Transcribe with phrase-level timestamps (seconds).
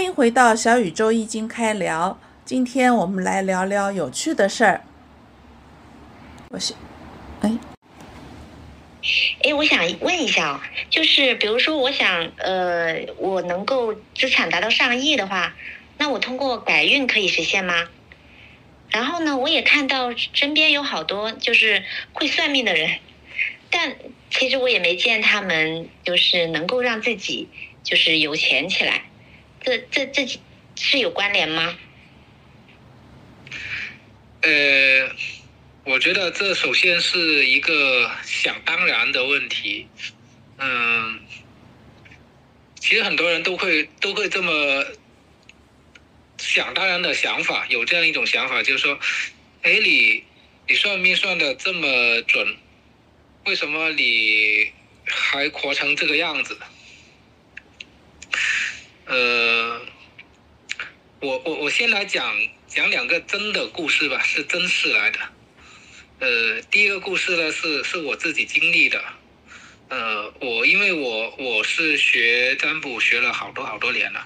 [0.00, 2.18] 欢迎回到小宇宙易经开聊。
[2.46, 4.80] 今天我们来聊聊有趣的事儿。
[6.48, 6.72] 我是，
[7.42, 7.52] 哎，
[9.42, 15.54] 哎，我想问一下哦，就是比如说，我想，呃，我能够资产达到上亿的话，
[15.98, 17.86] 那我通过改运可以实现吗？
[18.88, 23.00] 然后呢，我也看到身边有好多就是会算命的人，
[23.68, 23.96] 但
[24.30, 27.50] 其实我也没见他们就是能够让自己
[27.82, 29.02] 就是有钱起来，
[29.62, 30.26] 这这这
[30.74, 31.76] 是有关联吗？
[34.42, 35.10] 呃，
[35.84, 39.86] 我觉得这首先是一个想当然的问题，
[40.56, 41.20] 嗯，
[42.76, 44.86] 其实很多人都会都会这么
[46.38, 48.98] 想当然的想法，有这样一种想法，就是说，
[49.60, 50.24] 哎，你
[50.66, 52.56] 你算命算的这么准，
[53.44, 54.72] 为什么你
[55.04, 56.56] 还活成这个样子？
[59.10, 59.80] 呃，
[61.20, 62.32] 我我我先来讲。
[62.68, 65.18] 讲两个真的故事吧，是真事来的。
[66.20, 69.02] 呃，第一个故事呢是是我自己经历的。
[69.88, 74.24] 呃，我因为我我是学占卜学了好多好多年了，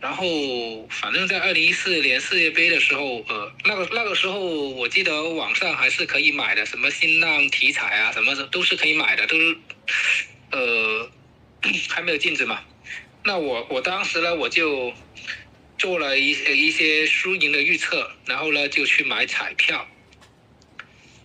[0.00, 9.56] 然后反正在二零一四年世界杯的时候，呃，那个那个时候我记得网上还是可以买的，什么新浪题材啊，什么的都是可以买的，都是
[10.52, 11.10] 呃
[11.90, 12.62] 还没有禁止嘛。
[13.24, 14.92] 那我我当时呢我就。
[15.76, 19.86] 做了一些一些输赢的预测，然后呢就去买彩票，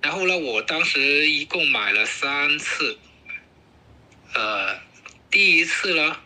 [0.00, 2.98] 然后呢我当时一共买了三次，
[4.32, 4.80] 呃，
[5.30, 6.16] 第一次呢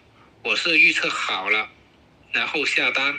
[0.44, 1.68] 我是预测好了，
[2.32, 3.18] 然后下单，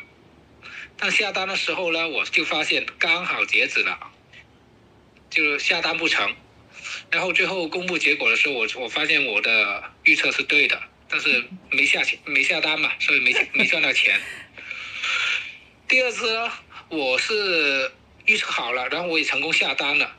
[0.98, 4.00] 但下单的时候呢我就发现刚好截止了，
[5.30, 6.34] 就下单不成，
[7.12, 14.20] 然后最后公布结果的时候我我发现我的预测是对的，但是没下钱没下单嘛，所以没没赚到钱。
[15.88, 16.52] 第二次呢，
[16.90, 17.92] 我是
[18.26, 20.16] 预测好了，然后我也成功下单了，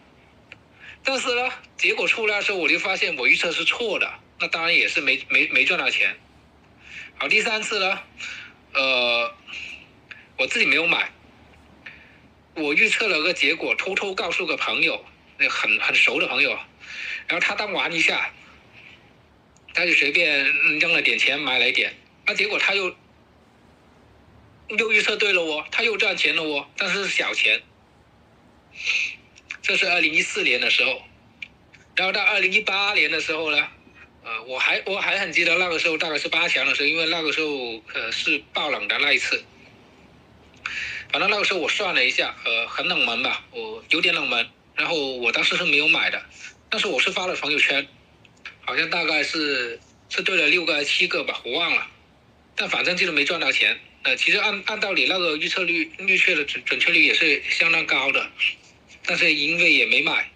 [1.03, 6.17] 但是呢，结果出来的时候，我就发现我预测是错的，那当然也是没没没赚到钱。
[7.19, 7.99] 好，第三次呢，
[8.75, 9.35] 呃，
[10.39, 11.11] 我自己没有买，
[12.55, 15.05] 我预测了个结果，偷偷告诉个朋友，
[15.39, 16.51] 那很很熟的朋友，
[17.27, 18.31] 然后他当玩一下，
[19.77, 20.45] 他就随便
[20.81, 21.95] 扔了点钱买了一点，
[22.27, 22.93] 那结果他又。
[24.69, 27.63] 又预测对了哦，他又赚钱了哦，但是是小钱。
[29.63, 31.03] 这是二零一四年的时候，
[31.95, 33.69] 然后到二零一八年的时候呢，
[34.25, 39.45] 呃，我还我还很记得那个时候大概是八强的时候，因为那个时候呃是爆冷的那一次。
[41.13, 44.49] 反正那个时候我算了一下，呃，很冷门吧，我有点冷门。
[44.75, 46.21] 然后我当时是没有买的，
[46.69, 47.87] 但是我是发了朋友圈，
[48.67, 51.87] 好像大概是是对了六个还是七个吧，我忘了，
[52.57, 53.79] 但反正就是没赚到钱。
[54.03, 58.29] 呃，其实按按道理那个预测率预测的准准确率也是相当高的，
[59.05, 60.31] 但是因为也没买，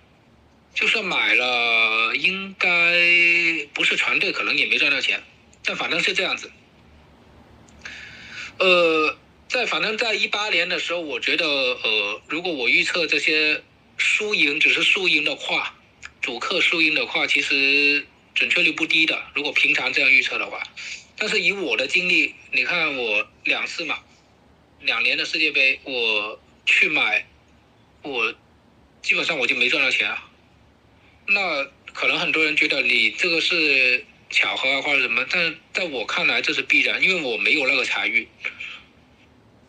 [0.75, 2.69] 就算买了，应该
[3.75, 5.23] 不是全对，可能也没赚到钱，
[5.65, 6.51] 但反正是这样子。
[8.59, 9.17] 呃，
[9.49, 13.62] 在反正在一八年的时候，我觉得呃，如果我预测这些
[13.97, 15.75] 输赢只是输赢的话，
[16.21, 18.05] 主客输赢的话，其实
[18.35, 19.23] 准确率不低的。
[19.35, 20.63] 如果平常这样预测的话。
[21.17, 23.99] 但是以我的经历，你看我两次嘛，
[24.81, 27.27] 两年的世界杯，我去买，
[28.01, 28.35] 我
[29.03, 30.31] 基本上我就没赚到钱啊。
[31.27, 38.27] 那可能很多人觉得你这个是巧合啊，或者什么，但在我看来这是必然，因为我没有那个财运，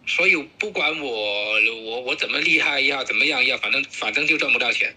[0.07, 4.95] 所以不管我我我怎么厉害也好，怎么样也好，反正反正就赚不到钱。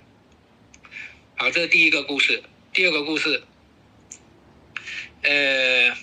[1.35, 2.45] 好，这是第一个故事。
[2.73, 3.43] 第二个故事，
[5.25, 5.97] 呃。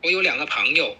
[0.00, 0.96] 我有两个朋友，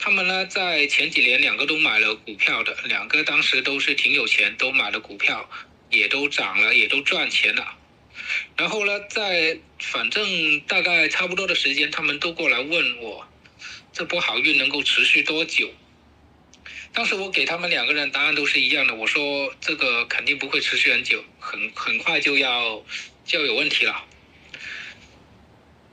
[0.00, 5.48] 他们呢在前几年两个都买了股票的，两个当时都是挺有钱，都买了股票，
[5.90, 7.76] 也都涨了，也都赚钱了。
[8.56, 13.24] 然后呢，在反正大概差不多的时间，他们都过来问我，
[13.92, 15.70] 这波好运能够持续多久？
[16.92, 22.84] 当时我给他们两个人答案都是一样的，我说这个肯定不会持续很久，很很快就要
[23.24, 24.04] 就要有问题了。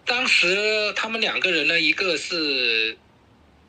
[0.07, 2.97] 当时他们两个人呢，一个是，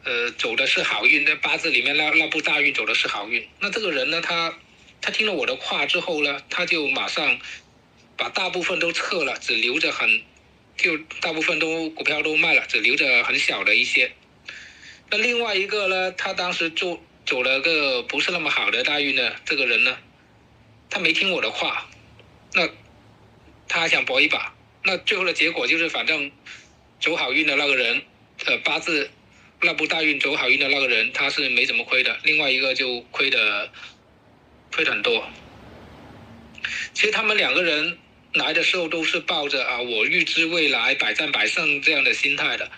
[0.04, 3.44] 呃，走的是好运，那八字里面那那部大运走的是好运。
[3.58, 4.56] 那这个人呢，他
[5.00, 7.40] 他听了我的话之后呢，他就马上
[8.16, 10.22] 把大部分都撤了，只留着很，
[10.76, 14.12] 就大部分都股票都卖了，只留着很小的一些。
[15.10, 19.98] 那另外一个呢，他当时就走了个不是那么好的大运呢，这个人呢，
[20.88, 21.90] 他没听我的话，
[22.54, 22.68] 那
[23.66, 24.54] 他想搏一把。
[24.84, 26.30] 那最后的结果就是，反正
[27.00, 28.02] 走好运的那个人，
[28.46, 29.10] 呃，八字
[29.60, 33.70] 那部大运走好运的那个人，他是没怎么亏的，另外一个就亏的
[34.72, 35.28] 亏的很多。
[36.94, 37.98] 其实他们两个人
[38.34, 42.70] 来的时候都是抱着啊，我预知未来百战百胜这样的心态的。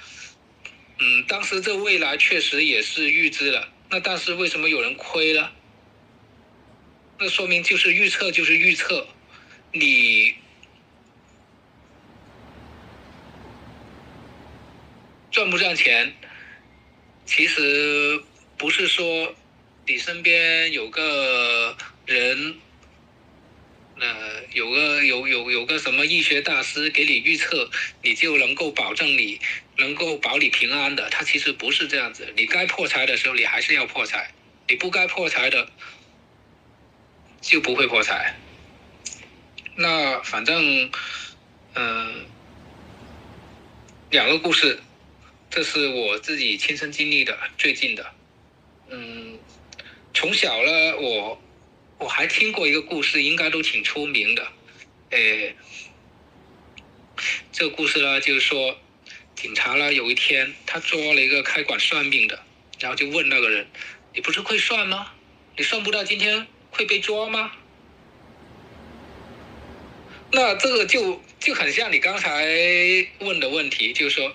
[0.99, 5.53] 嗯，当时这未来确实也是预知了，那但是为什么有人亏了？
[7.19, 9.07] 那说明就是预测就是预测，
[9.73, 10.35] 你
[15.31, 16.13] 赚不赚钱？
[17.25, 18.21] 其实
[18.59, 19.33] 不是说
[19.87, 22.57] 你身边有个人，
[24.01, 27.71] 呃，有个有有有个什么医学大师给你预测，
[28.03, 29.41] 你就能够保证你
[29.79, 31.09] 能够保你平安的。
[31.11, 34.33] 他其实不是这样子，你该破财的时候你还是要破财，
[34.69, 35.71] 你不该破财的
[37.41, 38.35] 就不会破财。
[39.77, 40.91] 那反正，
[41.75, 42.27] 嗯，
[44.11, 44.83] 两个故事。
[45.51, 48.07] 这是我自己亲身经历的，最近的。
[48.89, 49.37] 嗯，
[50.15, 51.43] 从小呢，我
[51.99, 54.47] 我还听过一个故事，应该都挺出名的。
[55.11, 55.57] 诶，
[57.51, 58.79] 这个故事呢，就是说，
[59.35, 62.41] 警察呢有一天他抓了一个开馆算命的，
[62.79, 63.67] 然后就问那个人
[64.15, 65.11] ：“你不是会算吗？
[65.57, 67.51] 你算不到今天会被抓吗？”
[70.31, 72.47] 那这个就就很像你刚才
[73.19, 74.33] 问的问题，就是说。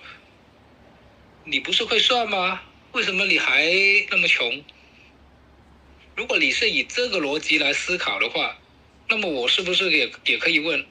[1.48, 2.60] 你不是会算吗？
[2.90, 3.70] 为什么你还
[4.10, 4.64] 那么穷？
[6.16, 8.58] 如果你是以这个逻辑来思考的话，
[9.08, 10.84] 那么我是不是也也可以问，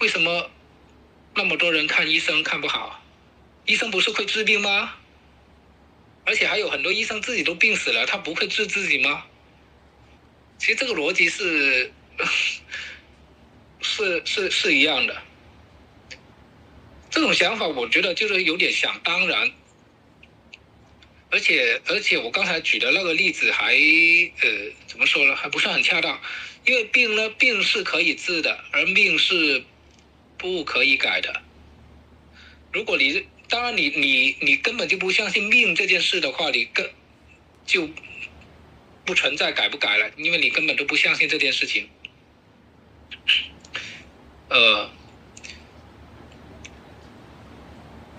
[0.00, 0.50] 为什么
[1.34, 3.02] 那么多人看医生看不好？
[3.64, 4.94] 医生不是会治病吗？
[6.26, 9.24] 而且还有很多医生自己都病死了，他不会治自己吗？
[10.58, 11.90] 其实这个逻辑是
[13.80, 15.22] 是是是一样的。
[17.08, 19.50] 这种想法，我觉得就是有点想当然。
[21.32, 25.34] 而且而且，我刚才举的那个例子还呃怎么说呢？
[25.34, 26.20] 还不是很恰当，
[26.66, 29.64] 因为病呢，病是可以治的，而命是
[30.36, 31.42] 不可以改的。
[32.70, 36.86] 如果你当然你你你根本就不相信命这件事的话，你更
[37.64, 37.88] 就
[39.06, 41.88] 不存在改不改了，因为你根本都不相信这件事情。
[44.50, 44.90] 呃。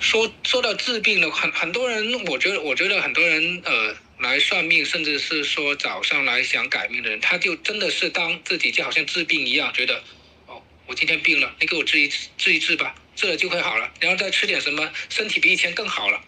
[0.04, 10.04] 说说到治病的很很多人，我觉得我觉得很多人呃来算命，甚至是说早上来想改命的人，他就真的是当自己就好像治病一样，觉得
[10.46, 16.22] 哦，我今天病了，你给我治一治一治吧，治了就会好了，然后再吃点什么，身体比以前更好了。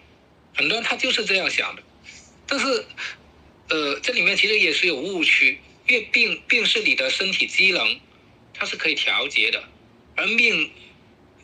[0.55, 1.83] 很多人他就是这样想的，
[2.47, 2.85] 但是
[3.67, 7.99] 呃这里面其实也是有误区，因为病病是你的身体机能，
[8.53, 9.61] 它是可以调节的，
[10.15, 10.71] 而命。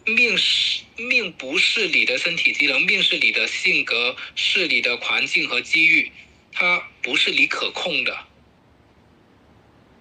[0.06, 6.12] 命是命，不是你的身体机能，命是你的性格，是你的环境和机遇，
[6.51, 8.18] 它不是你可控的。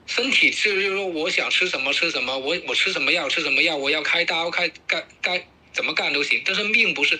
[0.06, 6.42] 身体是就是说，我想吃什么吃什么，我我吃什么药吃什么药，我要开刀开该该怎么干都行。
[6.46, 7.18] 但是命不是，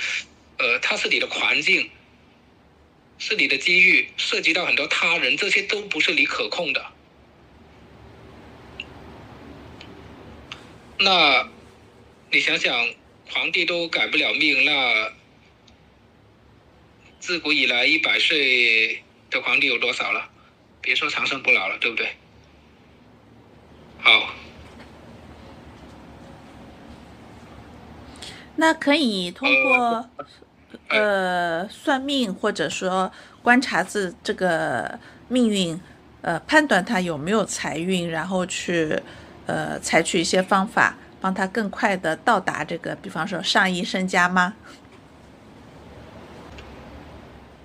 [0.58, 1.90] 呃，它是你的环境，
[3.18, 6.86] 是你的机遇，涉及到很多他人，这些都不是你可控的。
[10.98, 11.48] 那。
[12.32, 12.72] 你想想，
[13.28, 15.10] 皇帝都改不了命，那
[17.18, 20.30] 自古以来一百岁的皇帝有多少了？
[20.80, 22.08] 别说长生不老了，对不对？
[23.98, 24.32] 好，
[28.54, 30.08] 那可以通过
[30.88, 35.80] 呃算命，或者说观察自这个命运，
[36.22, 39.02] 呃判断他有没有财运，然后去
[39.46, 40.96] 呃采取一些方法。
[41.20, 44.56] 帮他更快的到达这个，比方说上亿身家吗？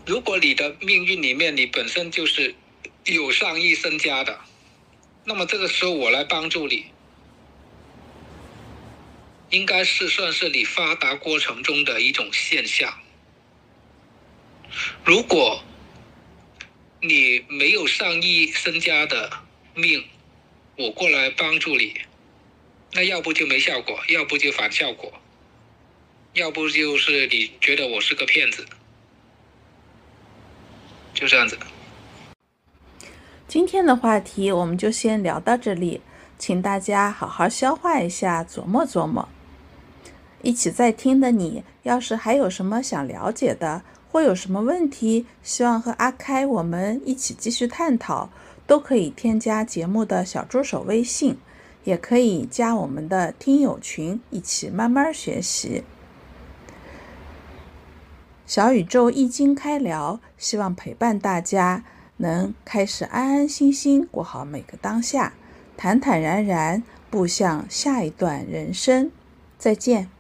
[0.05, 2.53] 如果你的命运里面你本身就是
[3.05, 4.39] 有上亿身家的，
[5.23, 6.85] 那么这个时候我来帮助你，
[9.49, 12.93] 应该是算是你发达过程中的一种现象。
[15.03, 15.63] 如果
[17.01, 19.31] 你没有上亿身家的
[19.73, 20.03] 命，
[20.77, 21.93] 我过来帮助你。
[22.95, 25.11] 那要不就没效果，要不就反效果，
[26.31, 28.65] 要不就是你觉得我是个骗子，
[31.13, 31.59] 就这样子。
[33.49, 35.99] 今天的话题我们就先聊到这里，
[36.39, 39.27] 请大家好好消化一下，琢磨琢磨。
[40.41, 48.29] 一起在听的你，要是还有什么想了解的，或有什么问题，希望和阿开我们一起继续探讨，
[48.65, 51.37] 都可以添加节目的小助手微信。
[51.85, 55.83] 也可以加我们的听友群，一起慢慢学习。
[58.45, 61.83] 小宇宙易经开聊，希望陪伴大家，
[62.17, 65.33] 能开始安安心心过好每个当下，
[65.77, 69.09] 坦坦然然步向下一段人生。
[69.57, 70.14] 再见。